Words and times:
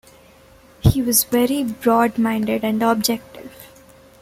He 0.79 0.99
was 1.03 1.25
very 1.25 1.63
broad 1.63 2.17
minded 2.17 2.63
and 2.65 2.81
objective. 2.81 3.53